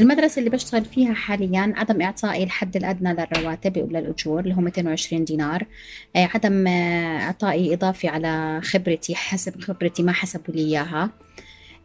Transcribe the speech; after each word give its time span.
المدرسة 0.00 0.38
اللي 0.38 0.50
بشتغل 0.50 0.84
فيها 0.84 1.14
حاليا 1.14 1.72
عدم 1.76 2.02
إعطائي 2.02 2.44
الحد 2.44 2.76
الأدنى 2.76 3.12
للرواتب 3.12 3.76
وللأجور 3.76 4.40
اللي 4.40 4.54
هو 4.54 4.60
220 4.60 5.24
دينار. 5.24 5.66
آه، 6.16 6.28
عدم 6.34 6.66
آه، 6.66 7.18
إعطائي 7.20 7.74
إضافي 7.74 8.08
على 8.08 8.60
خبرتي 8.64 9.14
حسب 9.14 9.60
خبرتي 9.60 10.02
ما 10.02 10.12
حسبوا 10.12 10.54
لي 10.54 10.60
إياها. 10.60 11.10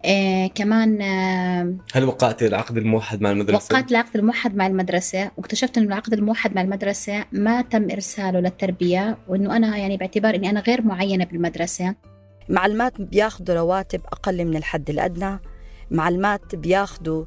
آه 0.05 0.48
كمان 0.48 1.02
آه 1.02 1.73
هل 1.94 2.03
وقعت 2.03 2.44
العقد 2.44 2.77
الموحد 2.77 3.22
مع 3.22 3.31
المدرسة؟ 3.31 3.76
وقعت 3.76 3.91
العقد 3.91 4.17
الموحد 4.17 4.55
مع 4.55 4.67
المدرسة 4.67 5.31
واكتشفت 5.38 5.77
إنه 5.77 5.88
العقد 5.88 6.14
الموحد 6.14 6.55
مع 6.55 6.61
المدرسة 6.61 7.25
ما 7.31 7.61
تم 7.61 7.91
إرساله 7.91 8.39
للتربية 8.39 9.17
وإنه 9.27 9.55
أنا 9.55 9.77
يعني 9.77 9.98
باعتبار 9.98 10.36
إني 10.36 10.50
أنا 10.50 10.59
غير 10.59 10.81
معينة 10.81 11.25
بالمدرسة. 11.25 11.95
معلمات 12.50 13.02
بياخذوا 13.02 13.55
رواتب 13.55 14.02
أقل 14.11 14.45
من 14.45 14.55
الحد 14.58 14.89
الأدنى 14.89 15.39
معلمات 15.91 16.55
بياخذوا 16.55 17.25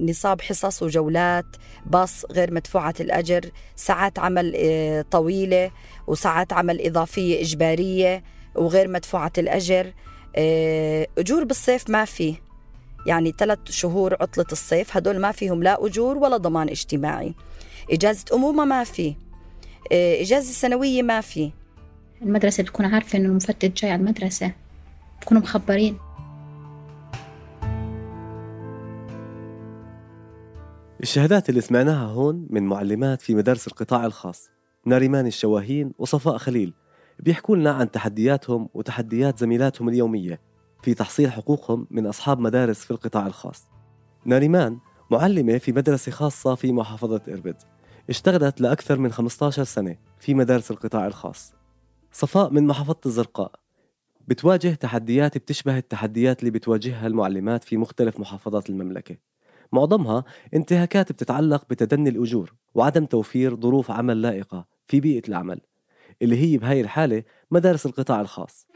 نصاب 0.00 0.40
حصص 0.40 0.82
وجولات 0.82 1.46
باص 1.86 2.24
غير 2.30 2.54
مدفوعة 2.54 2.94
الأجر 3.00 3.50
ساعات 3.76 4.18
عمل 4.18 4.54
آه، 4.56 5.04
طويلة 5.10 5.70
وساعات 6.06 6.52
عمل 6.52 6.86
إضافية 6.86 7.40
إجبارية 7.40 8.22
وغير 8.54 8.88
مدفوعة 8.88 9.32
الأجر. 9.38 9.92
أجور 11.18 11.44
بالصيف 11.44 11.90
ما 11.90 12.04
في. 12.04 12.34
يعني 13.06 13.34
ثلاث 13.38 13.58
شهور 13.70 14.14
عطلة 14.20 14.46
الصيف 14.52 14.96
هدول 14.96 15.18
ما 15.18 15.32
فيهم 15.32 15.62
لا 15.62 15.86
أجور 15.86 16.18
ولا 16.18 16.36
ضمان 16.36 16.68
اجتماعي. 16.68 17.34
إجازة 17.90 18.24
أمومة 18.32 18.64
ما 18.64 18.84
في. 18.84 19.14
إجازة 19.92 20.52
سنوية 20.52 21.02
ما 21.02 21.20
في. 21.20 21.50
المدرسة 22.22 22.62
بتكون 22.62 22.86
عارفة 22.86 23.18
إنه 23.18 23.28
المفتش 23.28 23.68
جاي 23.82 23.90
على 23.90 24.00
المدرسة 24.00 24.52
بكونوا 25.22 25.42
مخبرين. 25.42 25.98
الشهادات 31.02 31.48
اللي 31.48 31.60
سمعناها 31.60 32.06
هون 32.06 32.46
من 32.50 32.62
معلمات 32.62 33.22
في 33.22 33.34
مدارس 33.34 33.66
القطاع 33.68 34.06
الخاص 34.06 34.50
ناريمان 34.86 35.26
الشواهين 35.26 35.92
وصفاء 35.98 36.36
خليل 36.36 36.74
بيحكوا 37.18 37.56
لنا 37.56 37.70
عن 37.70 37.90
تحدياتهم 37.90 38.68
وتحديات 38.74 39.38
زميلاتهم 39.38 39.88
اليومية 39.88 40.40
في 40.82 40.94
تحصيل 40.94 41.32
حقوقهم 41.32 41.86
من 41.90 42.06
أصحاب 42.06 42.38
مدارس 42.38 42.84
في 42.84 42.90
القطاع 42.90 43.26
الخاص. 43.26 43.70
ناريمان 44.24 44.78
معلمة 45.10 45.58
في 45.58 45.72
مدرسة 45.72 46.12
خاصة 46.12 46.54
في 46.54 46.72
محافظة 46.72 47.22
إربد 47.28 47.56
اشتغلت 48.08 48.60
لأكثر 48.60 48.98
من 48.98 49.12
15 49.12 49.64
سنة 49.64 49.96
في 50.18 50.34
مدارس 50.34 50.70
القطاع 50.70 51.06
الخاص. 51.06 51.54
صفاء 52.12 52.50
من 52.50 52.66
محافظة 52.66 53.00
الزرقاء 53.06 53.52
بتواجه 54.28 54.74
تحديات 54.74 55.38
بتشبه 55.38 55.78
التحديات 55.78 56.40
اللي 56.40 56.50
بتواجهها 56.50 57.06
المعلمات 57.06 57.64
في 57.64 57.76
مختلف 57.76 58.20
محافظات 58.20 58.70
المملكة. 58.70 59.29
معظمها 59.72 60.24
انتهاكات 60.54 61.12
بتتعلق 61.12 61.64
بتدني 61.70 62.08
الأجور 62.08 62.54
وعدم 62.74 63.04
توفير 63.04 63.60
ظروف 63.60 63.90
عمل 63.90 64.22
لائقة 64.22 64.66
في 64.86 65.00
بيئة 65.00 65.28
العمل 65.28 65.60
اللي 66.22 66.36
هي 66.36 66.58
بهاي 66.58 66.80
الحالة 66.80 67.22
مدارس 67.50 67.86
القطاع 67.86 68.20
الخاص. 68.20 68.66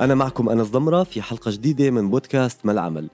أنا 0.00 0.14
معكم 0.14 0.48
أنس 0.48 0.70
ضمرة 0.70 1.02
في 1.02 1.22
حلقة 1.22 1.50
جديدة 1.50 1.90
من 1.90 2.10
بودكاست 2.10 2.66
ما 2.66 2.72
العمل 2.72 3.10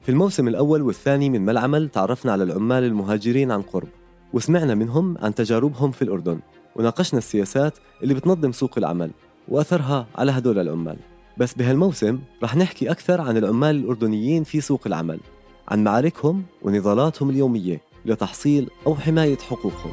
في 0.00 0.08
الموسم 0.08 0.48
الأول 0.48 0.82
والثاني 0.82 1.30
من 1.30 1.40
ما 1.40 1.52
العمل 1.52 1.88
تعرفنا 1.88 2.32
على 2.32 2.44
العمال 2.44 2.84
المهاجرين 2.84 3.50
عن 3.50 3.62
قرب 3.62 3.88
وسمعنا 4.32 4.74
منهم 4.74 5.18
عن 5.18 5.34
تجاربهم 5.34 5.90
في 5.90 6.02
الأردن 6.02 6.40
وناقشنا 6.76 7.18
السياسات 7.18 7.78
اللي 8.02 8.14
بتنظم 8.14 8.52
سوق 8.52 8.78
العمل 8.78 9.10
وأثرها 9.48 10.06
على 10.14 10.32
هدول 10.32 10.58
العمال. 10.58 11.15
بس 11.38 11.54
بهالموسم 11.54 12.18
رح 12.42 12.56
نحكي 12.56 12.90
أكثر 12.90 13.20
عن 13.20 13.36
العمال 13.36 13.76
الأردنيين 13.76 14.44
في 14.44 14.60
سوق 14.60 14.86
العمل 14.86 15.20
عن 15.68 15.84
معاركهم 15.84 16.42
ونضالاتهم 16.62 17.30
اليومية 17.30 17.80
لتحصيل 18.04 18.70
أو 18.86 18.94
حماية 18.94 19.36
حقوقهم. 19.36 19.92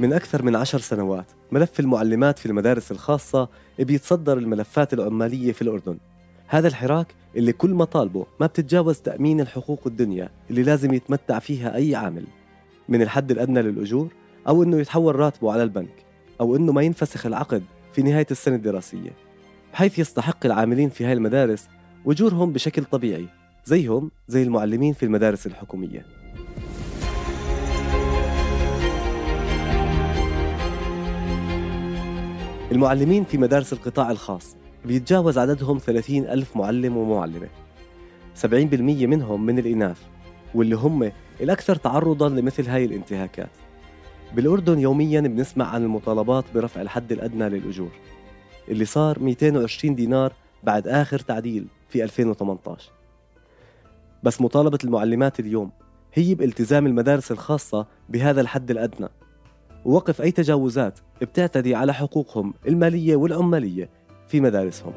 من 0.00 0.12
أكثر 0.12 0.42
من 0.42 0.56
عشر 0.56 0.78
سنوات 0.78 1.26
ملف 1.52 1.80
المعلمات 1.80 2.38
في 2.38 2.46
المدارس 2.46 2.92
الخاصة 2.92 3.48
بيتصدر 3.78 4.38
الملفات 4.38 4.92
العمالية 4.92 5.52
في 5.52 5.62
الأردن. 5.62 5.98
هذا 6.46 6.68
الحراك 6.68 7.14
اللي 7.36 7.52
كل 7.52 7.70
مطالبه 7.70 8.26
ما 8.40 8.46
بتتجاوز 8.46 8.98
تأمين 8.98 9.40
الحقوق 9.40 9.80
الدنيا 9.86 10.28
اللي 10.50 10.62
لازم 10.62 10.94
يتمتع 10.94 11.38
فيها 11.38 11.74
أي 11.74 11.94
عامل. 11.94 12.24
من 12.88 13.02
الحد 13.02 13.30
الأدنى 13.30 13.62
للأجور 13.62 14.08
أو 14.48 14.62
أنه 14.62 14.80
يتحول 14.80 15.16
راتبه 15.16 15.52
على 15.52 15.62
البنك 15.62 16.04
أو 16.40 16.56
أنه 16.56 16.72
ما 16.72 16.82
ينفسخ 16.82 17.26
العقد 17.26 17.62
في 17.92 18.02
نهاية 18.02 18.26
السنة 18.30 18.56
الدراسية 18.56 19.10
بحيث 19.72 19.98
يستحق 19.98 20.46
العاملين 20.46 20.88
في 20.88 21.04
هاي 21.04 21.12
المدارس 21.12 21.68
وجورهم 22.04 22.52
بشكل 22.52 22.84
طبيعي 22.84 23.28
زيهم 23.64 24.10
زي 24.28 24.42
المعلمين 24.42 24.92
في 24.92 25.02
المدارس 25.02 25.46
الحكومية. 25.46 26.06
المعلمين 32.72 33.24
في 33.24 33.38
مدارس 33.38 33.72
القطاع 33.72 34.10
الخاص 34.10 34.56
بيتجاوز 34.84 35.38
عددهم 35.38 35.78
30 35.78 36.24
ألف 36.24 36.56
معلم 36.56 36.96
ومعلمة. 36.96 37.48
70% 38.42 38.46
منهم 39.06 39.46
من 39.46 39.58
الإناث 39.58 39.98
واللي 40.54 40.76
هم 40.76 41.12
الأكثر 41.40 41.76
تعرضا 41.76 42.28
لمثل 42.28 42.66
هاي 42.66 42.84
الانتهاكات. 42.84 43.50
بالأردن 44.34 44.78
يوميا 44.78 45.20
بنسمع 45.20 45.66
عن 45.66 45.82
المطالبات 45.82 46.44
برفع 46.54 46.80
الحد 46.80 47.12
الأدنى 47.12 47.48
للأجور 47.48 47.90
اللي 48.68 48.84
صار 48.84 49.18
220 49.18 49.94
دينار 49.94 50.32
بعد 50.62 50.88
آخر 50.88 51.18
تعديل 51.18 51.66
في 51.88 52.04
2018 52.04 52.90
بس 54.22 54.40
مطالبة 54.40 54.78
المعلمات 54.84 55.40
اليوم 55.40 55.70
هي 56.14 56.34
بالتزام 56.34 56.86
المدارس 56.86 57.32
الخاصة 57.32 57.86
بهذا 58.08 58.40
الحد 58.40 58.70
الأدنى 58.70 59.08
ووقف 59.84 60.22
أي 60.22 60.30
تجاوزات 60.30 60.98
بتعتدي 61.20 61.74
على 61.74 61.94
حقوقهم 61.94 62.54
المالية 62.68 63.16
والعمالية 63.16 63.90
في 64.28 64.40
مدارسهم. 64.40 64.92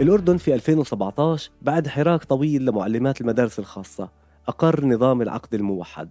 الأردن 0.00 0.36
في 0.36 0.54
2017 0.54 1.50
بعد 1.62 1.88
حراك 1.88 2.24
طويل 2.24 2.64
لمعلمات 2.64 3.20
المدارس 3.20 3.58
الخاصة 3.58 4.08
أقر 4.48 4.86
نظام 4.86 5.22
العقد 5.22 5.54
الموحد. 5.54 6.08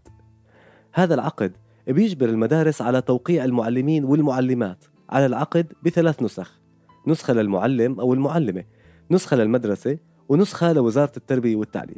هذا 0.94 1.14
العقد 1.14 1.52
بيجبر 1.88 2.30
المدارس 2.30 2.82
على 2.82 3.02
توقيع 3.02 3.46
المعلمين 3.46 4.06
والمعلمات 4.06 4.86
على 5.10 5.26
العقد 5.26 5.74
بثلاث 5.84 6.24
نسخ 6.24 6.60
نسخة 7.08 7.34
للمعلم 7.34 8.00
أو 8.00 8.14
المعلمة 8.14 8.64
نسخة 9.12 9.38
للمدرسة 9.38 9.98
ونسخة 10.30 10.74
لوزارة 10.74 11.12
التربية 11.18 11.56
والتعليم. 11.56 11.98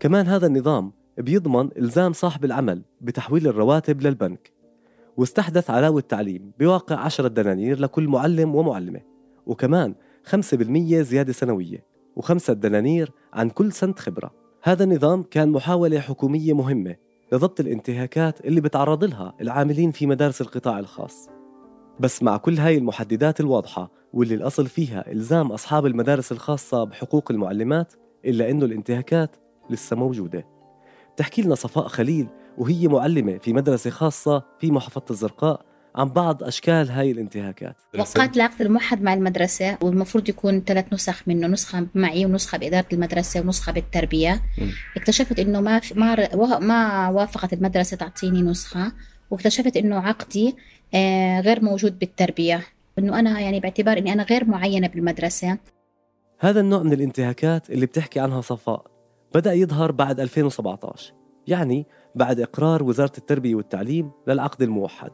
كمان 0.00 0.26
هذا 0.26 0.46
النظام 0.46 0.92
بيضمن 1.18 1.70
إلزام 1.78 2.12
صاحب 2.12 2.44
العمل 2.44 2.82
بتحويل 3.00 3.46
الرواتب 3.46 4.02
للبنك 4.02 4.52
واستحدث 5.16 5.70
علاوة 5.70 5.98
التعليم 5.98 6.52
بواقع 6.58 6.96
10 6.96 7.28
دنانير 7.28 7.80
لكل 7.80 8.08
معلم 8.08 8.54
ومعلمة 8.54 9.00
وكمان 9.46 9.94
5% 10.24 10.34
زيادة 10.94 11.32
سنوية 11.32 11.84
و5 12.20 12.50
دنانير 12.50 13.10
عن 13.32 13.50
كل 13.50 13.72
سنة 13.72 13.94
خبرة. 13.98 14.43
هذا 14.66 14.84
النظام 14.84 15.22
كان 15.22 15.48
محاولة 15.48 16.00
حكومية 16.00 16.52
مهمة 16.52 16.96
لضبط 17.32 17.60
الانتهاكات 17.60 18.40
اللي 18.40 18.60
بتعرض 18.60 19.04
لها 19.04 19.34
العاملين 19.40 19.90
في 19.90 20.06
مدارس 20.06 20.40
القطاع 20.40 20.78
الخاص. 20.78 21.28
بس 22.00 22.22
مع 22.22 22.36
كل 22.36 22.58
هاي 22.58 22.78
المحددات 22.78 23.40
الواضحة 23.40 23.90
واللي 24.12 24.34
الأصل 24.34 24.66
فيها 24.66 25.12
إلزام 25.12 25.52
أصحاب 25.52 25.86
المدارس 25.86 26.32
الخاصة 26.32 26.84
بحقوق 26.84 27.30
المعلمات 27.30 27.92
إلا 28.24 28.50
أنه 28.50 28.64
الانتهاكات 28.64 29.36
لسه 29.70 29.96
موجودة. 29.96 30.46
تحكي 31.16 31.42
لنا 31.42 31.54
صفاء 31.54 31.88
خليل 31.88 32.28
وهي 32.58 32.88
معلمة 32.88 33.38
في 33.38 33.52
مدرسة 33.52 33.90
خاصة 33.90 34.42
في 34.58 34.70
محافظة 34.70 35.04
الزرقاء 35.10 35.64
عن 35.94 36.08
بعض 36.08 36.42
أشكال 36.42 36.90
هاي 36.90 37.10
الانتهاكات. 37.10 37.76
وقعت 37.98 38.36
العقد 38.36 38.62
الموحد 38.62 39.02
مع 39.02 39.14
المدرسة 39.14 39.78
والمفروض 39.82 40.28
يكون 40.28 40.60
ثلاث 40.60 40.92
نسخ 40.92 41.22
منه 41.28 41.46
نسخة 41.46 41.86
معي 41.94 42.26
ونسخة 42.26 42.58
بإدارة 42.58 42.86
المدرسة 42.92 43.40
ونسخة 43.40 43.72
بالتربية. 43.72 44.42
م. 44.58 44.68
اكتشفت 44.96 45.38
إنه 45.38 45.60
ما 45.60 45.78
في 45.78 45.94
ما 45.94 46.58
ما 46.58 47.08
وافقت 47.08 47.52
المدرسة 47.52 47.96
تعطيني 47.96 48.42
نسخة 48.42 48.92
واكتشفت 49.30 49.76
إنه 49.76 49.96
عقدي 49.96 50.56
آه، 50.94 51.40
غير 51.40 51.64
موجود 51.64 51.98
بالتربية. 51.98 52.60
إنه 52.98 53.18
أنا 53.18 53.40
يعني 53.40 53.60
باعتبار 53.60 53.98
إني 53.98 54.12
أنا 54.12 54.22
غير 54.22 54.44
معينة 54.44 54.88
بالمدرسة. 54.88 55.58
هذا 56.38 56.60
النوع 56.60 56.82
من 56.82 56.92
الانتهاكات 56.92 57.70
اللي 57.70 57.86
بتحكي 57.86 58.20
عنها 58.20 58.40
صفاء 58.40 58.86
بدأ 59.34 59.52
يظهر 59.52 59.92
بعد 59.92 60.20
2017 60.20 61.12
يعني 61.46 61.86
بعد 62.14 62.40
إقرار 62.40 62.82
وزارة 62.82 63.12
التربية 63.18 63.54
والتعليم 63.54 64.10
للعقد 64.26 64.62
الموحد. 64.62 65.10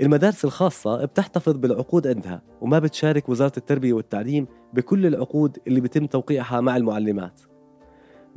المدارس 0.00 0.44
الخاصة 0.44 1.04
بتحتفظ 1.04 1.56
بالعقود 1.56 2.06
عندها 2.06 2.42
وما 2.60 2.78
بتشارك 2.78 3.28
وزارة 3.28 3.52
التربية 3.56 3.92
والتعليم 3.92 4.46
بكل 4.72 5.06
العقود 5.06 5.58
اللي 5.66 5.80
بيتم 5.80 6.06
توقيعها 6.06 6.60
مع 6.60 6.76
المعلمات 6.76 7.40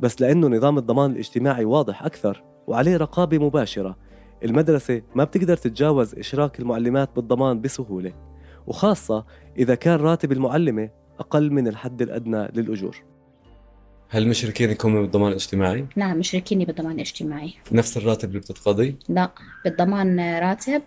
بس 0.00 0.20
لأنه 0.20 0.48
نظام 0.48 0.78
الضمان 0.78 1.10
الاجتماعي 1.10 1.64
واضح 1.64 2.02
أكثر 2.02 2.44
وعليه 2.66 2.96
رقابة 2.96 3.38
مباشرة 3.38 3.96
المدرسة 4.44 5.02
ما 5.14 5.24
بتقدر 5.24 5.56
تتجاوز 5.56 6.14
إشراك 6.14 6.60
المعلمات 6.60 7.10
بالضمان 7.16 7.60
بسهولة 7.60 8.12
وخاصة 8.66 9.24
إذا 9.58 9.74
كان 9.74 10.00
راتب 10.00 10.32
المعلمة 10.32 10.90
أقل 11.18 11.52
من 11.52 11.68
الحد 11.68 12.02
الأدنى 12.02 12.48
للأجور 12.54 12.96
هل 14.08 14.28
مشركين 14.28 14.70
يكونوا 14.70 15.02
بالضمان 15.02 15.28
الاجتماعي؟ 15.28 15.86
نعم 15.96 16.18
مشركيني 16.18 16.64
بالضمان 16.64 16.92
الاجتماعي 16.92 17.54
نفس 17.72 17.96
الراتب 17.96 18.28
اللي 18.28 18.40
بتتقاضي؟ 18.40 18.96
لا 19.08 19.30
بالضمان 19.64 20.38
راتب 20.38 20.82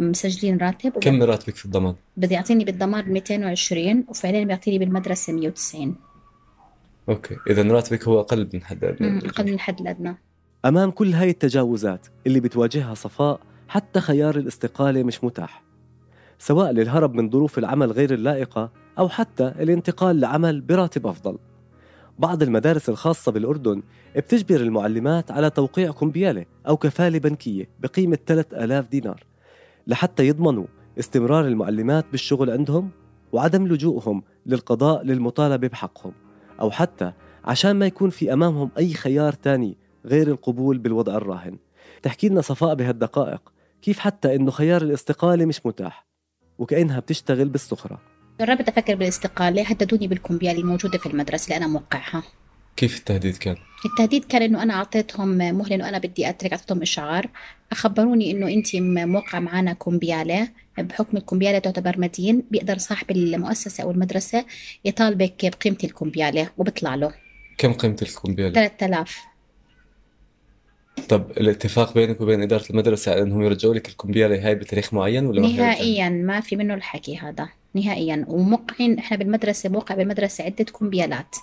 مسجلين 0.00 0.56
راتب 0.56 0.90
كم 0.90 1.22
راتبك 1.22 1.56
في 1.56 1.64
الضمان؟ 1.64 1.94
بدي 2.16 2.34
يعطيني 2.34 2.64
بالضمان 2.64 3.12
220 3.12 4.04
وفعليا 4.08 4.44
بيعطيني 4.44 4.78
بالمدرسة 4.78 5.32
190 5.32 5.96
أوكي 7.08 7.36
اذا 7.50 7.62
راتبك 7.62 8.08
هو 8.08 8.20
أقل 8.20 8.48
من 8.54 8.62
حد 8.62 8.84
ادنى 8.84 9.18
أقل 9.18 9.44
من 9.44 9.54
الحد 9.54 9.80
الادنى 9.80 10.16
أمام 10.64 10.90
كل 10.90 11.12
هاي 11.12 11.30
التجاوزات 11.30 12.06
اللي 12.26 12.40
بتواجهها 12.40 12.94
صفاء 12.94 13.40
حتى 13.68 14.00
خيار 14.00 14.36
الاستقالة 14.36 15.02
مش 15.02 15.24
متاح. 15.24 15.62
سواء 16.38 16.72
للهرب 16.72 17.14
من 17.14 17.30
ظروف 17.30 17.58
العمل 17.58 17.92
غير 17.92 18.14
اللائقة 18.14 18.70
أو 18.98 19.08
حتى 19.08 19.44
الانتقال 19.44 20.20
لعمل 20.20 20.60
براتب 20.60 21.06
أفضل. 21.06 21.38
بعض 22.18 22.42
المدارس 22.42 22.88
الخاصة 22.88 23.32
بالأردن 23.32 23.82
بتجبر 24.16 24.60
المعلمات 24.60 25.30
على 25.30 25.50
توقيع 25.50 25.92
كمبيالة 25.92 26.44
أو 26.68 26.76
كفالة 26.76 27.18
بنكية 27.18 27.68
بقيمة 27.80 28.18
3000 28.26 28.88
دينار. 28.88 29.24
لحتى 29.90 30.26
يضمنوا 30.26 30.66
استمرار 30.98 31.46
المعلمات 31.46 32.04
بالشغل 32.10 32.50
عندهم 32.50 32.90
وعدم 33.32 33.66
لجوءهم 33.66 34.22
للقضاء 34.46 35.04
للمطالبة 35.04 35.68
بحقهم 35.68 36.12
أو 36.60 36.70
حتى 36.70 37.12
عشان 37.44 37.70
ما 37.70 37.86
يكون 37.86 38.10
في 38.10 38.32
أمامهم 38.32 38.70
أي 38.78 38.94
خيار 38.94 39.32
تاني 39.32 39.76
غير 40.06 40.28
القبول 40.28 40.78
بالوضع 40.78 41.16
الراهن. 41.16 41.58
تحكي 42.02 42.28
لنا 42.28 42.40
صفاء 42.40 42.74
بهالدقائق 42.74 43.52
كيف 43.82 43.98
حتى 43.98 44.34
إنه 44.34 44.50
خيار 44.50 44.82
الاستقالة 44.82 45.44
مش 45.44 45.66
متاح 45.66 46.06
وكأنها 46.58 47.00
بتشتغل 47.00 47.48
بالسخرة 47.48 48.00
جربت 48.40 48.68
أفكر 48.68 48.94
بالاستقالة 48.94 49.62
هددوني 49.62 50.08
بالكمبيال 50.08 50.56
الموجودة 50.56 50.98
في 50.98 51.06
المدرسة 51.06 51.44
اللي 51.44 51.56
أنا 51.56 51.72
موقعها. 51.72 52.22
كيف 52.76 52.98
التهديد 52.98 53.36
كان؟ 53.36 53.56
التهديد 53.84 54.24
كان 54.24 54.42
إنه 54.42 54.62
أنا 54.62 54.74
أعطيتهم 54.74 55.28
مهله 55.28 55.74
إنه 55.74 55.88
أنا 55.88 55.98
بدي 55.98 56.28
أترك 56.28 56.52
أعطيتهم 56.52 56.82
إشعار. 56.82 57.26
أخبروني 57.72 58.30
إنه 58.30 58.48
انت 58.48 58.76
موقع 58.76 59.40
معنا 59.40 59.72
كومبيالة. 59.72 60.48
بحكم 60.78 61.16
الكومبيالة 61.16 61.58
تعتبر 61.58 61.98
مدين 61.98 62.42
بيقدر 62.50 62.78
صاحب 62.78 63.10
المؤسسة 63.10 63.84
أو 63.84 63.90
المدرسة 63.90 64.44
يطالبك 64.84 65.46
بقيمة 65.46 65.78
الكومبيالة 65.84 66.50
وبيطلع 66.58 66.94
له. 66.94 67.12
كم 67.58 67.72
قيمة 67.72 67.96
الكومبيالة؟ 68.02 68.54
3000 68.54 69.20
طب 71.08 71.30
الاتفاق 71.30 71.94
بينك 71.94 72.20
وبين 72.20 72.42
إدارة 72.42 72.64
المدرسة 72.70 73.12
على 73.12 73.22
إنهم 73.22 73.42
يرجعوا 73.42 73.74
لك 73.74 73.88
الكومبيالة 73.88 74.46
هاي 74.46 74.54
بتاريخ 74.54 74.94
معين 74.94 75.26
ولا 75.26 75.40
نهائيا 75.40 76.08
ما 76.08 76.40
في 76.40 76.56
منه 76.56 76.74
الحكي 76.74 77.16
هذا. 77.18 77.48
نهائيا. 77.74 78.24
وموقعين 78.28 78.98
إحنا 78.98 79.16
بالمدرسة 79.16 79.68
موقع 79.68 79.94
بالمدرسة 79.94 80.44
عدة 80.44 80.64
كومبيالات. 80.64 81.36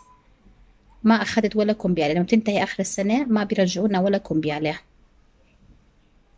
ما 1.08 1.22
أخذت 1.22 1.56
ولا 1.56 1.74
كومبياله 1.74 2.14
لما 2.14 2.24
تنتهي 2.24 2.64
آخر 2.64 2.80
السنة 2.80 3.26
ما 3.26 3.44
بيرجعونا 3.44 4.00
ولا 4.00 4.18
كومبياله 4.18 4.80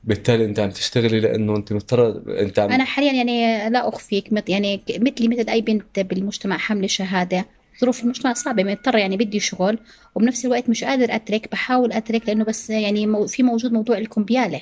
بالتالي 0.04 0.45
أنت 0.45 0.60
عم 0.60 0.69
تشتغلي 0.69 1.19
لأنه 1.19 1.56
أنت 1.56 1.74
مضطره 1.74 2.24
أنت 2.27 2.60
عم 2.60 2.71
أنا 2.71 2.83
حاليا 2.83 3.13
يعني 3.13 3.69
لا 3.69 3.88
أخفيك 3.88 4.50
يعني 4.50 4.81
مثلي 4.89 5.27
مثل 5.27 5.50
أي 5.50 5.62
بنت 5.62 6.00
بالمجتمع 6.00 6.57
حاملة 6.57 6.88
شهادة. 6.88 7.45
ظروف 7.81 8.04
المجتمع 8.04 8.33
صعبة 8.33 8.63
مضطرة 8.63 8.98
يعني 8.98 9.18
بدي 9.18 9.39
شغل 9.39 9.80
وبنفس 10.16 10.45
الوقت 10.45 10.69
مش 10.69 10.83
قادر 10.83 11.16
أترك 11.16 11.51
بحاول 11.51 11.92
أترك 11.92 12.27
لأنه 12.27 12.44
بس 12.44 12.69
يعني 12.69 13.27
في 13.27 13.44
موجود 13.44 13.71
موضوع 13.71 13.98
الكمبيالة 13.98 14.62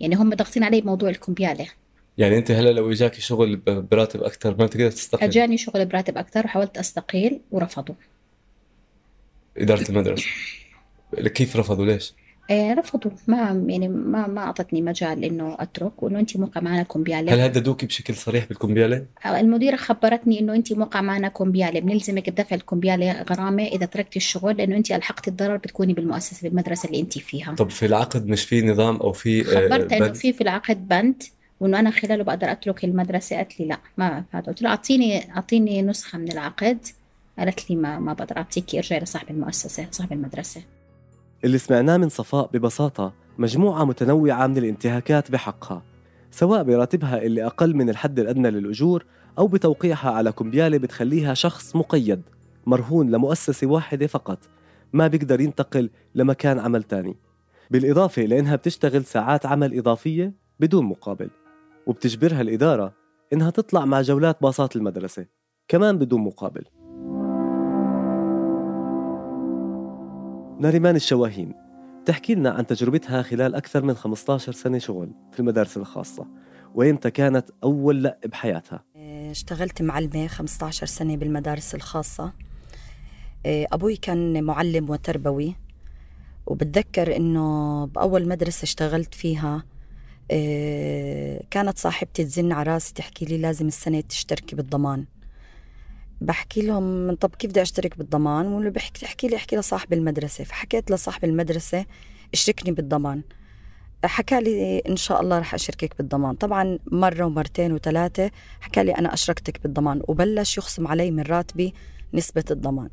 يعني 0.00 0.14
هم 0.14 0.34
ضاغطين 0.34 0.64
علي 0.64 0.80
بموضوع 0.80 1.08
الكمبيالة 1.08 1.66
يعني 2.18 2.38
أنت 2.38 2.50
هلا 2.50 2.70
لو 2.70 2.92
إجاكي 2.92 3.20
شغل 3.20 3.56
براتب 3.66 4.22
أكثر 4.22 4.56
ما 4.58 4.66
بتقدر 4.66 4.90
تستقيل؟ 4.90 5.28
أجاني 5.28 5.56
شغل 5.56 5.86
براتب 5.86 6.18
أكثر 6.18 6.44
وحاولت 6.44 6.78
أستقيل 6.78 7.40
ورفضوا. 7.50 7.94
إدارة 9.58 9.90
المدرسة. 9.90 10.26
كيف 11.34 11.56
رفضوا؟ 11.56 11.86
ليش؟ 11.86 12.14
آه 12.50 12.74
رفضوا. 12.74 13.10
ما 13.26 13.64
يعني 13.68 13.88
ما 13.88 14.26
ما 14.26 14.40
أعطتني 14.40 14.82
مجال 14.82 15.24
إنه 15.24 15.56
أترك 15.60 16.02
وإنه 16.02 16.20
انت 16.20 16.36
موقع 16.36 16.60
معنا 16.60 16.82
كومبيالة. 16.82 17.34
هل 17.34 17.40
هددوكي 17.40 17.86
بشكل 17.86 18.14
صريح 18.14 18.44
بالكومبيالة؟ 18.44 19.04
المديرة 19.26 19.76
خبرتني 19.76 20.40
إنه 20.40 20.54
انت 20.54 20.72
موقع 20.72 21.00
معنا 21.00 21.28
كومبيالة. 21.28 21.80
بنلزمك 21.80 22.30
بدفع 22.30 22.56
الكومبيالة 22.56 23.22
غرامة 23.22 23.64
إذا 23.64 23.86
تركتي 23.86 24.16
الشغل 24.16 24.56
لأنه 24.56 24.76
انت 24.76 24.92
ألحقتي 24.92 25.30
الضرر 25.30 25.56
بتكوني 25.56 25.92
بالمؤسسة 25.92 26.48
بالمدرسة 26.48 26.86
اللي 26.86 27.00
انت 27.00 27.18
فيها. 27.18 27.54
طب 27.54 27.70
في 27.70 27.86
العقد 27.86 28.26
مش 28.26 28.44
في 28.44 28.62
نظام 28.62 28.96
أو 28.96 29.12
في 29.12 29.44
خبرت 29.44 29.92
إنه 29.92 30.12
في 30.12 30.32
في 30.32 30.40
العقد 30.40 30.88
بند 30.88 31.22
وإنه 31.60 31.80
أنا 31.80 31.90
خلاله 31.90 32.24
بقدر 32.24 32.52
أترك 32.52 32.84
المدرسة 32.84 33.36
قالت 33.36 33.60
لي 33.60 33.66
لا 33.66 33.78
ما 33.98 34.24
هذا 34.30 34.46
قلت 34.46 34.62
له 34.62 34.70
أعطيني 34.70 35.30
أعطيني 35.30 35.82
نسخة 35.82 36.18
من 36.18 36.32
العقد. 36.32 36.78
قالت 37.38 37.70
لي 37.70 37.76
ما 37.76 37.98
ما 37.98 38.12
بقدر 38.12 38.36
اعطيكي 38.36 38.78
ارجعي 38.78 39.00
لصاحب 39.00 39.30
المؤسسة 39.30 39.86
صاحب 39.90 40.12
المدرسة. 40.12 40.62
اللي 41.44 41.58
سمعناه 41.58 41.96
من 41.96 42.08
صفاء 42.08 42.50
ببساطة 42.52 43.12
مجموعة 43.38 43.84
متنوعة 43.84 44.46
من 44.46 44.58
الانتهاكات 44.58 45.30
بحقها 45.30 45.82
سواء 46.30 46.62
براتبها 46.62 47.22
اللي 47.22 47.46
أقل 47.46 47.76
من 47.76 47.90
الحد 47.90 48.18
الأدنى 48.18 48.50
للأجور 48.50 49.04
أو 49.38 49.46
بتوقيعها 49.46 50.10
على 50.10 50.32
كمبيالة 50.32 50.78
بتخليها 50.78 51.34
شخص 51.34 51.76
مقيد 51.76 52.22
مرهون 52.66 53.10
لمؤسسة 53.10 53.66
واحدة 53.66 54.06
فقط 54.06 54.38
ما 54.92 55.06
بيقدر 55.06 55.40
ينتقل 55.40 55.90
لمكان 56.14 56.58
عمل 56.58 56.82
تاني. 56.82 57.16
بالإضافة 57.70 58.22
لأنها 58.22 58.56
بتشتغل 58.56 59.04
ساعات 59.04 59.46
عمل 59.46 59.78
إضافية 59.78 60.32
بدون 60.60 60.84
مقابل 60.84 61.30
وبتجبرها 61.86 62.40
الإدارة 62.40 62.94
إنها 63.32 63.50
تطلع 63.50 63.84
مع 63.84 64.00
جولات 64.02 64.42
باصات 64.42 64.76
المدرسة 64.76 65.26
كمان 65.68 65.98
بدون 65.98 66.20
مقابل. 66.20 66.64
ناريمان 70.60 70.96
الشواهين 70.96 71.54
تحكي 72.06 72.34
لنا 72.34 72.50
عن 72.50 72.66
تجربتها 72.66 73.22
خلال 73.22 73.54
أكثر 73.54 73.82
من 73.82 73.94
15 73.94 74.52
سنة 74.52 74.78
شغل 74.78 75.12
في 75.32 75.40
المدارس 75.40 75.76
الخاصة 75.76 76.26
وإمتى 76.74 77.10
كانت 77.10 77.50
أول 77.64 78.02
لأ 78.02 78.18
بحياتها 78.26 78.84
اشتغلت 79.30 79.82
معلمة 79.82 80.26
15 80.26 80.86
سنة 80.86 81.16
بالمدارس 81.16 81.74
الخاصة. 81.74 82.32
أبوي 83.46 83.96
كان 83.96 84.44
معلم 84.44 84.90
وتربوي 84.90 85.54
وبتذكر 86.46 87.16
إنه 87.16 87.84
بأول 87.86 88.28
مدرسة 88.28 88.62
اشتغلت 88.62 89.14
فيها 89.14 89.64
كانت 91.50 91.78
صاحبتي 91.78 92.24
تزن 92.24 92.52
على 92.52 92.72
راسي 92.72 92.94
تحكي 92.94 93.24
لي 93.24 93.38
لازم 93.38 93.66
السنة 93.66 94.00
تشتركي 94.00 94.56
بالضمان. 94.56 95.04
بحكي 96.20 96.62
لهم 96.62 97.14
طب 97.14 97.34
كيف 97.34 97.50
بدي 97.50 97.62
أشترك 97.62 97.98
بالضمان؟ 97.98 98.46
واللي 98.46 98.70
بحكي 98.70 99.00
تحكي 99.00 99.28
لي 99.28 99.36
أحكي 99.36 99.56
لصاحب 99.56 99.92
المدرسة. 99.92 100.44
فحكيت 100.44 100.90
لصاحب 100.90 101.24
المدرسة 101.24 101.84
اشركني 102.34 102.72
بالضمان. 102.72 103.22
حكى 104.04 104.40
لي 104.40 104.78
إن 104.78 104.96
شاء 104.96 105.20
الله 105.20 105.38
رح 105.38 105.54
أشركك 105.54 105.98
بالضمان. 105.98 106.34
طبعا 106.34 106.78
مرة 106.92 107.24
ومرتين 107.24 107.72
وثلاثة 107.72 108.30
حكى 108.60 108.84
لي 108.84 108.92
أنا 108.92 109.14
أشركتك 109.14 109.62
بالضمان 109.62 110.02
وبلش 110.08 110.58
يخصم 110.58 110.86
علي 110.88 111.10
من 111.10 111.22
راتبي 111.22 111.74
نسبة 112.14 112.44
الضمان. 112.50 112.90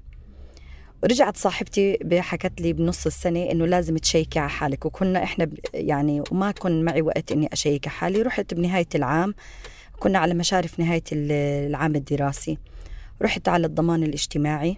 ورجعت 1.03 1.37
صاحبتي 1.37 1.99
حكت 2.21 2.61
لي 2.61 2.73
بنص 2.73 3.05
السنة 3.05 3.51
إنه 3.51 3.65
لازم 3.65 3.97
تشيكي 3.97 4.39
على 4.39 4.49
حالك. 4.49 4.85
وكنا 4.85 5.23
إحنا 5.23 5.49
يعني 5.73 6.23
وما 6.31 6.51
كن 6.51 6.85
معي 6.85 7.01
وقت 7.01 7.31
إني 7.31 7.49
أشيك 7.53 7.87
على 7.87 7.95
حالي. 7.97 8.21
رحت 8.21 8.53
بنهاية 8.53 8.87
العام 8.95 9.35
كنا 9.99 10.19
على 10.19 10.33
مشارف 10.33 10.79
نهاية 10.79 11.03
العام 11.11 11.95
الدراسي. 11.95 12.57
رحت 13.21 13.47
على 13.47 13.67
الضمان 13.67 14.03
الاجتماعي 14.03 14.77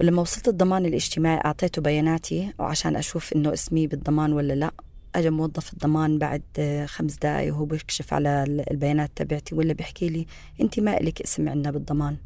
ولما 0.00 0.22
وصلت 0.22 0.48
الضمان 0.48 0.86
الاجتماعي 0.86 1.40
أعطيته 1.44 1.82
بياناتي 1.82 2.52
وعشان 2.58 2.96
أشوف 2.96 3.32
إنه 3.32 3.52
اسمي 3.52 3.86
بالضمان 3.86 4.32
ولا 4.32 4.52
لأ. 4.52 4.70
اجى 5.14 5.30
موظف 5.30 5.72
الضمان 5.72 6.18
بعد 6.18 6.42
خمس 6.86 7.16
دقائق 7.16 7.54
وهو 7.54 7.64
بيكشف 7.64 8.14
على 8.14 8.44
البيانات 8.70 9.10
تبعتي 9.16 9.54
ولا 9.54 9.72
بيحكي 9.72 10.08
لي 10.08 10.26
أنت 10.60 10.80
ما 10.80 10.98
لك 10.98 11.22
اسم 11.22 11.48
عندنا 11.48 11.70
بالضمان. 11.70 12.16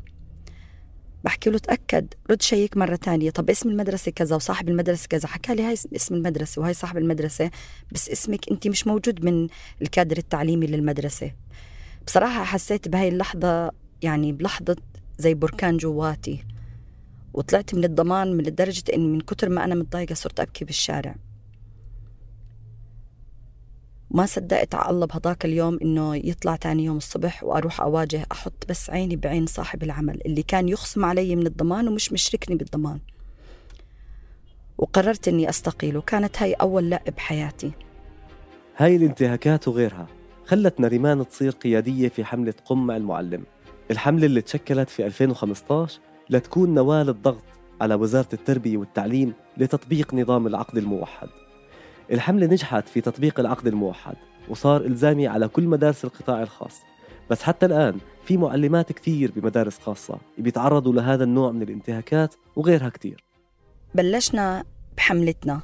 بحكي 1.25 1.50
له 1.50 1.59
تأكد 1.59 2.14
رد 2.30 2.42
شيك 2.42 2.76
مرة 2.76 2.97
تانية 2.97 3.30
طب 3.30 3.50
اسم 3.50 3.68
المدرسة 3.68 4.12
كذا 4.12 4.37
وصاحب 4.37 4.68
المدرسة 4.68 5.09
كذا 5.09 5.28
حكى 5.28 5.54
لي 5.54 5.62
هاي 5.62 5.73
اسم 5.73 6.14
المدرسة 6.14 6.62
وهاي 6.62 6.75
صاحب 6.75 6.99
المدرسة 6.99 7.50
بس 7.92 8.11
اسمك 8.11 8.50
أنت 8.50 8.68
مش 8.68 8.87
موجود 8.87 9.25
من 9.25 9.49
الكادر 9.82 10.18
التعليمي 10.18 10.66
للمدرسة. 10.66 11.32
بصراحة 12.06 12.44
حسيت 12.44 12.88
بهاي 12.88 13.09
اللحظة 13.09 13.70
يعني 14.02 14.33
بلحظة 14.33 14.76
زي 15.19 15.35
بركان 15.35 15.76
جواتي 15.76 16.45
وطلعت 17.35 17.75
من 17.75 17.85
الضمان 17.85 18.37
من 18.37 18.45
لدرجة 18.45 18.83
إن 18.95 19.12
من 19.12 19.21
كتر 19.21 19.49
ما 19.49 19.64
أنا 19.64 19.75
متضايقة 19.75 20.14
صرت 20.14 20.40
أبكي 20.40 20.64
بالشارع. 20.64 21.14
ما 24.11 24.26
صدقت 24.26 24.75
على 24.75 24.90
الله 24.90 25.07
بهذاك 25.07 25.45
اليوم 25.45 25.78
إنه 25.83 26.16
يطلع 26.16 26.57
تاني 26.57 26.85
يوم 26.85 26.97
الصبح 26.97 27.45
وأروح 27.45 27.80
أواجه 27.80 28.26
أحط 28.33 28.64
بس 28.69 28.90
عيني 28.90 29.16
بعين 29.16 29.47
صاحب 29.47 29.83
العمل 29.83 30.21
اللي 30.26 30.42
كان 30.42 30.69
يخصم 30.69 31.04
علي 31.04 31.37
من 31.37 31.47
الضمان 31.47 31.88
ومش 31.88 32.12
مشركني 32.12 32.57
بالضمان. 32.57 33.00
وقررت 34.78 35.28
إني 35.28 35.49
أستقيل 35.49 35.97
وكانت 35.97 36.42
هاي 36.42 36.52
أول 36.52 36.90
لا 36.90 37.02
بحياتي. 37.16 37.73
هاي 38.76 38.97
الانتهاكات 38.97 39.69
وغيرها 39.69 40.07
خلت 40.47 40.80
نريمان 40.80 41.28
تصير 41.28 41.50
قيادية 41.50 42.09
في 42.09 42.25
حملة 42.25 42.54
قم 42.64 42.87
مع 42.87 42.97
المعلم. 42.97 43.45
الحملة 43.90 44.26
اللي 44.26 44.40
تشكلت 44.40 44.90
في 44.90 45.06
2015 45.06 46.00
لتكون 46.30 46.75
نواة 46.75 47.02
للضغط 47.02 47.42
على 47.80 47.94
وزارة 47.94 48.28
التربية 48.32 48.76
والتعليم 48.76 49.32
لتطبيق 49.56 50.14
نظام 50.14 50.47
العقد 50.47 50.78
الموحد. 50.78 51.28
الحملة 52.12 52.47
نجحت 52.47 52.88
في 52.88 53.00
تطبيق 53.00 53.40
العقد 53.40 53.66
الموحد 53.66 54.14
وصار 54.49 54.80
إلزامي 54.80 55.26
على 55.26 55.49
كل 55.49 55.68
مدارس 55.68 56.04
القطاع 56.04 56.42
الخاص. 56.42 56.80
بس 57.30 57.42
حتى 57.42 57.66
الآن 57.66 57.99
في 58.25 58.37
معلمات 58.37 58.92
كثير 58.92 59.32
بمدارس 59.37 59.78
خاصة 59.78 60.18
بيتعرضوا 60.38 60.92
لهذا 60.92 61.25
النوع 61.25 61.52
من 61.52 61.62
الانتهاكات 61.62 62.35
وغيرها 62.56 62.88
كثير. 62.88 63.25
بلشنا 63.94 64.64
بحملتنا. 64.97 65.61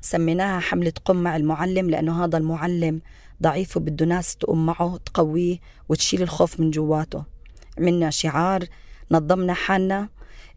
سميناها 0.00 0.60
حملة 0.60 0.92
قم 1.04 1.16
مع 1.16 1.36
المعلم 1.36 1.90
لأنه 1.90 2.24
هذا 2.24 2.38
المعلم 2.38 3.00
ضعيف 3.42 3.76
وبده 3.76 4.06
ناس 4.06 4.36
تقوم 4.36 4.66
معه 4.66 4.96
تقويه 4.96 5.58
وتشيل 5.88 6.22
الخوف 6.22 6.60
من 6.60 6.70
جواته. 6.70 7.39
عملنا 7.80 8.10
شعار 8.10 8.64
نظمنا 9.10 9.54
حالنا 9.54 10.08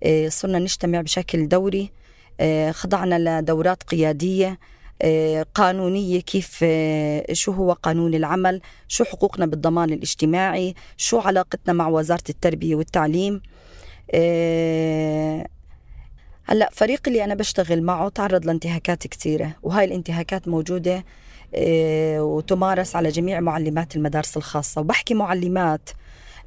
إيه، 0.04 0.30
صرنا 0.30 0.60
نجتمع 0.60 1.02
بشكل 1.02 1.48
دوري 1.48 1.92
إيه، 2.40 2.72
خضعنا 2.72 3.40
لدورات 3.40 3.84
قيادية 3.84 4.60
إيه، 5.04 5.46
قانونية 5.54 6.22
كيف 6.22 6.66
شو 7.32 7.52
هو 7.52 7.74
قانون 7.74 8.14
العمل 8.14 8.62
شو 8.88 9.04
حقوقنا 9.04 9.46
بالضمان 9.46 9.94
الاجتماعي 9.94 10.76
شو 10.98 11.20
علاقتنا 11.20 11.74
مع 11.74 11.88
وزارة 11.88 12.24
التربية 12.30 12.76
والتعليم. 12.76 13.42
هلأ 16.46 16.70
فريق 16.72 17.02
اللي 17.08 17.24
أنا 17.24 17.36
بشتغل 17.36 17.84
معه 17.84 18.10
تعرض 18.10 18.46
لانتهاكات 18.46 19.08
كثيرة 19.08 19.56
وهاي 19.64 19.86
الانتهاكات 19.86 20.48
موجودة 20.48 21.06
وتمارس 22.20 22.96
على 22.96 23.10
جميع 23.10 23.40
معلمات 23.40 23.96
المدارس 23.96 24.38
الخاصة 24.38 24.82
وبحكي 24.82 25.14
معلمات 25.14 25.90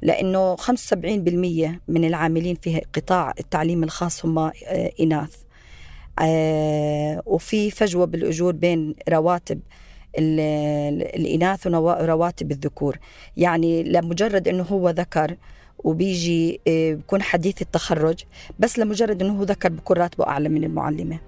لأنه 0.01 0.55
75% 0.55 1.79
من 1.87 2.05
العاملين 2.05 2.55
في 2.55 2.81
قطاع 2.93 3.33
التعليم 3.39 3.83
الخاص 3.83 4.25
هم 4.25 4.37
آه، 4.39 4.51
إناث. 4.99 5.35
آه، 6.19 7.23
وفي 7.25 7.71
فجوة 7.71 8.05
بالأجور 8.05 8.53
بين 8.53 8.95
رواتب 9.09 9.59
الإناث 10.19 11.67
ورواتب 11.67 12.51
الذكور. 12.51 12.97
يعني 13.37 13.83
لمجرد 13.83 14.47
أنه 14.47 14.63
هو 14.63 14.89
ذكر 14.89 15.35
وبيجي 15.79 16.59
آه، 16.67 16.93
بكون 16.93 17.21
حديث 17.21 17.61
التخرج 17.61 18.23
بس 18.59 18.79
لمجرد 18.79 19.21
أنه 19.21 19.39
هو 19.39 19.43
ذكر 19.43 19.69
بكون 19.69 19.97
راتبه 19.97 20.27
أعلى 20.27 20.49
من 20.49 20.63
المعلمة. 20.63 21.19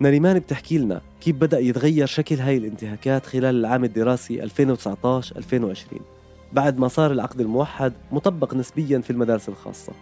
نريمان 0.00 0.38
بتحكي 0.38 0.78
لنا 0.78 1.00
كيف 1.20 1.36
بدأ 1.36 1.58
يتغير 1.58 2.06
شكل 2.06 2.34
هاي 2.34 2.56
الانتهاكات 2.56 3.26
خلال 3.26 3.56
العام 3.56 3.84
الدراسي 3.84 4.42
2019-2020 4.42 6.17
بعد 6.52 6.78
ما 6.78 6.88
صار 6.88 7.12
العقد 7.12 7.40
الموحد 7.40 7.92
مطبق 8.12 8.54
نسبيا 8.54 8.98
في 8.98 9.10
المدارس 9.10 9.48
الخاصة. 9.48 9.92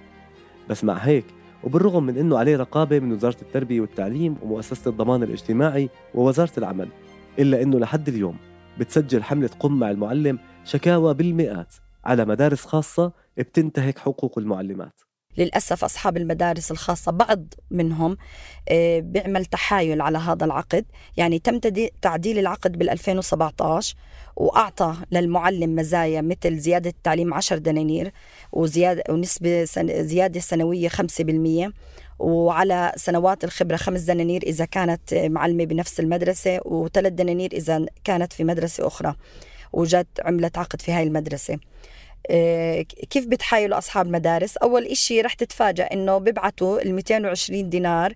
بس 0.69 0.85
مع 0.85 0.95
هيك 0.95 1.25
وبالرغم 1.65 2.03
من 2.07 2.19
أنه 2.19 2.39
عليه 2.39 2.57
رقابة 2.57 2.99
من 2.99 3.13
وزارة 3.13 3.37
التربية 3.43 3.81
والتعليم 3.81 4.37
ومؤسسة 4.43 4.91
الضمان 4.91 5.23
الاجتماعي 5.23 5.91
ووزارة 6.15 6.53
العمل 6.59 6.89
إلا 7.39 7.63
أنه 7.63 7.79
لحد 7.79 8.09
اليوم 8.09 8.37
بتسجل 8.79 9.23
حملة 9.23 9.51
قم 9.61 9.79
مع 9.79 9.91
المعلم 9.91 10.39
شكاوى 10.65 11.15
بالمئات 11.15 11.75
على 12.05 12.25
مدارس 12.25 12.65
خاصة 12.65 13.13
بتنتهك 13.39 13.99
حقوق 13.99 14.39
المعلمات. 14.39 15.01
للأسف 15.39 15.85
أصحاب 15.85 16.17
المدارس 16.17 16.71
الخاصة 16.71 17.13
بعض 17.13 17.55
منهم 17.71 18.17
آه، 18.69 19.01
بيعمل 19.01 19.45
تحايل 19.45 20.01
على 20.01 20.19
هذا 20.19 20.45
العقد. 20.45 20.85
يعني 21.17 21.39
تم 21.39 21.59
تعديل 22.03 22.39
العقد 22.39 22.79
بال 22.79 22.91
2017 22.91 23.97
وأعطى 24.37 24.95
للمعلم 25.13 25.77
مزايا 25.77 26.21
مثل 26.21 26.59
زيادة 26.59 26.91
التعليم 26.91 27.35
10 27.35 27.59
دنانير 27.59 28.13
وزيادة 28.53 29.05
ونسبة 29.09 29.65
زيادة 30.03 30.41
سنوية 30.41 30.89
5% 30.89 31.73
وعلى 32.19 32.93
سنوات 32.97 33.45
الخبرة 33.45 33.77
خمس 33.77 34.01
دنانير 34.01 34.43
إذا 34.43 34.65
كانت 34.65 35.15
معلمة 35.15 35.65
بنفس 35.65 36.01
المدرسة 36.01 36.61
وثلاث 36.65 37.13
دنانير 37.13 37.53
إذا 37.53 37.87
كانت 38.05 38.33
في 38.33 38.45
مدرسة 38.45 38.87
أخرى 38.87 39.15
وجت 39.73 40.07
عملت 40.25 40.59
عقد 40.59 40.83
في 40.83 40.93
هاي 40.93 41.03
المدرسة. 41.03 41.59
كيف 43.11 43.27
بتحايلوا 43.27 43.79
أصحاب 43.79 44.07
المدارس؟ 44.07 44.57
أول 44.57 44.85
إشي 44.87 45.21
رح 45.21 45.35
تتفاجأ 45.35 45.85
إنه 45.85 46.19
بيبعتوا 46.19 46.83
ال 46.83 46.95
220 46.95 47.69
دينار 47.69 48.15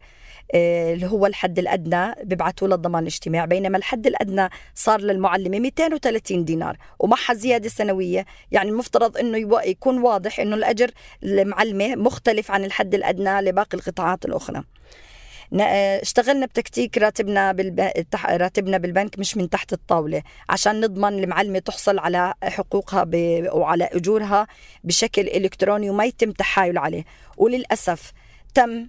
آه، 0.54 0.94
اللي 0.94 1.06
هو 1.06 1.26
الحد 1.26 1.58
الأدنى 1.58 2.14
بيبعتوا 2.24 2.68
للضمان 2.68 3.02
الاجتماعي 3.02 3.46
بينما 3.46 3.78
الحد 3.78 4.06
الأدنى 4.06 4.48
صار 4.74 5.00
للمعلمة 5.00 5.58
230 5.58 6.44
دينار 6.44 6.76
ومعها 6.98 7.34
زيادة 7.34 7.68
سنوية. 7.68 8.26
يعني 8.52 8.70
المفترض 8.70 9.16
أنه 9.18 9.60
يكون 9.64 9.98
واضح 9.98 10.40
أنه 10.40 10.56
الأجر 10.56 10.90
المعلمة 11.22 11.96
مختلف 11.96 12.50
عن 12.50 12.64
الحد 12.64 12.94
الأدنى 12.94 13.40
لباقي 13.40 13.78
القطاعات 13.78 14.24
الأخرى. 14.24 14.62
اشتغلنا 16.02 16.46
بتكتيك 16.46 16.98
راتبنا 16.98 17.52
بالب... 17.52 17.90
راتبنا 18.24 18.78
بالبنك 18.78 19.18
مش 19.18 19.36
من 19.36 19.50
تحت 19.50 19.72
الطاولة 19.72 20.22
عشان 20.48 20.80
نضمن 20.80 21.24
المعلمة 21.24 21.58
تحصل 21.58 21.98
على 21.98 22.34
حقوقها 22.42 23.04
ب... 23.04 23.14
وعلى 23.52 23.84
أجورها 23.84 24.46
بشكل 24.84 25.22
إلكتروني 25.28 25.90
وما 25.90 26.04
يتم 26.04 26.30
تحايل 26.30 26.78
عليه. 26.78 27.04
وللأسف 27.36 28.12
تم 28.54 28.88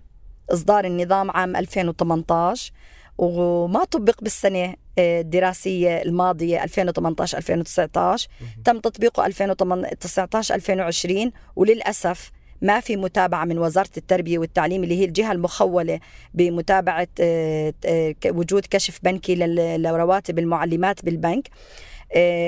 إصدار 0.54 0.86
النظام 0.86 1.32
عام 1.32 1.56
2018 1.56 2.72
وما 3.18 3.84
طبق 3.84 4.22
بالسنة 4.22 4.76
آه، 4.98 5.22
الدراسية 5.22 6.02
الماضية 6.02 6.64
2018 6.64 7.38
2019 7.38 8.28
تم 8.66 8.80
تطبيقه 8.80 9.26
2019 9.26 10.56
2020 10.56 11.32
وللأسف 11.56 12.32
ما 12.62 12.80
في 12.80 12.96
متابعة 12.98 13.46
من 13.46 13.58
وزارة 13.60 13.90
التربية 13.98 14.40
والتعليم 14.40 14.84
اللي 14.84 15.00
هي 15.00 15.06
الجهة 15.06 15.32
المخولة 15.32 16.00
بمتابعة 16.34 17.08
آه، 17.22 17.74
آه، 17.86 18.16
وجود 18.26 18.66
كشف 18.70 19.00
بنكي 19.04 19.36
لرواتب 19.78 20.40
المعلمات 20.40 21.06
بالبنك. 21.06 21.50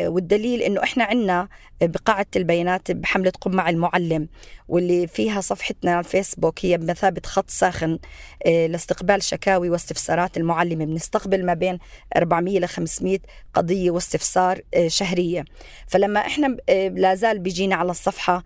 والدليل 0.08 0.62
إنه 0.62 0.84
إحنا 0.84 1.04
عندنا 1.04 1.48
بقاعه 1.82 2.26
البيانات 2.36 2.92
بحملة 2.92 3.32
قم 3.42 3.52
مع 3.52 3.70
المعلم 3.70 4.28
واللي 4.68 5.08
فيها 5.08 5.42
صفحتنا 5.42 5.92
على 5.92 6.00
الفيسبوك 6.00 6.66
هي 6.66 6.78
بمثابة 6.78 7.22
خط 7.26 7.50
ساخن 7.50 8.00
لاستقبال 8.46 9.24
شكاوي 9.24 9.70
واستفسارات 9.70 10.38
المعلمه 10.38 10.86
بنستقبل 10.86 11.46
ما 11.46 11.54
بين 11.54 11.78
400 12.18 12.60
ل 12.60 12.68
500 12.68 13.20
قضية 13.54 13.92
واستفسار 13.92 14.62
شهرية. 14.88 15.46
فلما 15.88 16.20
إحنا 16.20 16.58
لا 16.96 17.16
زال 17.16 17.40
بيجينا 17.40 17.76
على 17.76 17.92
الصفحة 17.92 18.44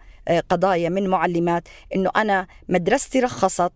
قضايا 0.49 0.89
من 0.89 1.07
معلمات 1.07 1.67
إنه 1.95 2.11
أنا 2.15 2.47
مدرستي 2.69 3.19
رخصت 3.19 3.73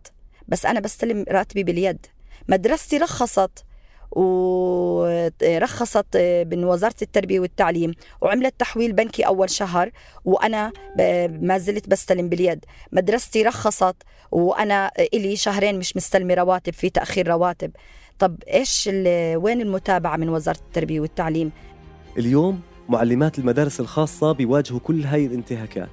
بس 0.47 0.65
أنا 0.65 0.79
بستلم 0.79 1.25
راتبي 1.29 1.63
باليد. 1.63 2.05
مدرستي 2.49 2.97
رخصت 2.97 3.65
ورخصت 4.11 6.05
من 6.51 6.63
وزارة 6.63 6.95
التربية 7.01 7.39
والتعليم 7.39 7.93
وعملت 8.21 8.53
تحويل 8.59 8.93
بنكي 8.93 9.23
أول 9.23 9.49
شهر 9.49 9.91
وأنا 10.25 10.71
ما 11.29 11.57
زلت 11.57 11.89
بستلم 11.89 12.29
باليد. 12.29 12.65
مدرستي 12.91 13.43
رخصت 13.43 13.95
وأنا 14.31 14.91
إلي 15.13 15.35
شهرين 15.35 15.79
مش 15.79 15.97
مستلمة 15.97 16.33
رواتب 16.33 16.73
في 16.73 16.89
تأخير 16.89 17.27
رواتب. 17.27 17.71
طب 18.19 18.35
إيش 18.53 18.89
وين 19.35 19.61
المتابعة 19.61 20.17
من 20.17 20.29
وزارة 20.29 20.59
التربية 20.67 20.99
والتعليم؟ 20.99 21.51
اليوم 22.17 22.61
معلمات 22.89 23.39
المدارس 23.39 23.79
الخاصة 23.79 24.31
بيواجهوا 24.31 24.79
كل 24.79 25.03
هاي 25.03 25.25
الانتهاكات 25.25 25.89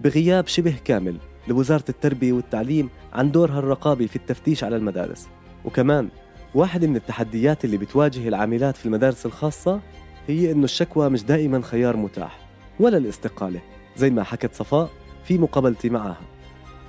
بغياب 0.00 0.46
شبه 0.46 0.74
كامل 0.84 1.16
لوزارة 1.48 1.84
التربية 1.88 2.32
والتعليم 2.32 2.90
عن 3.12 3.30
دورها 3.30 3.58
الرقابي 3.58 4.08
في 4.08 4.16
التفتيش 4.16 4.64
على 4.64 4.76
المدارس. 4.76 5.26
وكمان 5.64 6.08
واحدة 6.56 6.86
من 6.86 6.96
التحديات 6.96 7.64
اللي 7.64 7.76
بتواجه 7.76 8.28
العاملات 8.28 8.76
في 8.76 8.86
المدارس 8.86 9.26
الخاصة 9.26 9.80
هي 10.28 10.52
إنه 10.52 10.64
الشكوى 10.64 11.08
مش 11.08 11.24
دائما 11.24 11.62
خيار 11.62 11.96
متاح 11.96 12.38
ولا 12.80 12.96
الاستقالة 12.96 13.60
زي 13.96 14.10
ما 14.10 14.22
حكت 14.22 14.54
صفاء 14.54 14.90
في 15.24 15.38
مقابلتي 15.38 15.88
معها. 15.88 16.20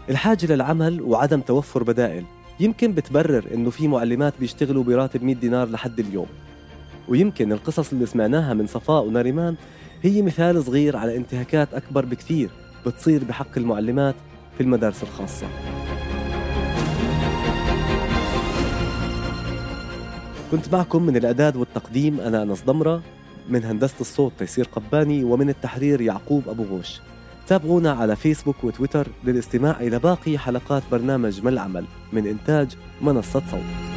الحاجة 0.10 0.46
للعمل 0.54 1.02
وعدم 1.02 1.42
توفر 1.42 1.84
بدائل 1.84 2.24
يمكن 2.60 2.94
بتبرر 2.94 3.48
إنه 3.54 3.70
في 3.70 3.88
معلمات 3.88 4.34
بيشتغلوا 4.40 4.84
براتب 4.84 5.24
100 5.24 5.36
دينار 5.36 5.70
لحد 5.70 6.00
اليوم. 6.00 6.28
ويمكن 7.08 7.52
القصص 7.52 7.92
اللي 7.92 8.06
سمعناها 8.06 8.54
من 8.54 8.68
صفاء 8.68 9.06
وناريمان 9.06 9.56
هي 10.02 10.22
مثال 10.22 10.64
صغير 10.64 10.98
على 10.98 11.18
انتهاكات 11.18 11.74
أكبر 11.74 12.06
بكثير 12.06 12.50
بتصير 12.86 13.24
بحق 13.24 13.58
المعلمات 13.58 14.16
في 14.58 14.64
المدارس 14.64 15.04
الخاصة. 15.04 15.48
كنت 20.52 20.74
معكم 20.74 21.04
من 21.04 21.18
الإعداد 21.18 21.56
والتقديم 21.56 22.20
أنا 22.20 22.44
أنس 22.44 22.64
ضمرة 22.64 23.02
من 23.50 23.64
هندسة 23.64 23.96
الصوت 24.02 24.32
تيسير 24.40 24.66
قباني 24.66 25.24
ومن 25.24 25.50
التحرير 25.50 26.02
يعقوب 26.02 26.50
أبو 26.50 26.64
غوش. 26.64 27.00
تابعونا 27.48 27.92
على 27.92 28.16
فيسبوك 28.16 28.64
وتويتر 28.64 29.08
للاستماع 29.24 29.80
إلى 29.80 30.00
باقي 30.00 30.38
حلقات 30.38 30.84
برنامج 30.92 31.42
ما 31.42 31.50
العمل 31.50 31.86
من 32.14 32.28
إنتاج 32.28 32.76
منصة 33.02 33.42
صوت. 33.52 33.97